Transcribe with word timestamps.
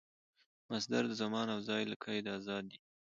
مصدر 0.71 1.03
د 1.07 1.11
زمان 1.21 1.47
او 1.53 1.59
ځای 1.69 1.83
له 1.91 1.95
قیده 2.03 2.29
آزاد 2.37 2.65
يي. 2.73 2.79